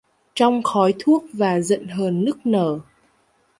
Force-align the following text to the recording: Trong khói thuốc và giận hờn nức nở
Trong 0.35 0.63
khói 0.63 0.93
thuốc 0.99 1.23
và 1.33 1.59
giận 1.59 1.87
hờn 1.87 2.25
nức 2.25 2.45
nở 2.45 2.79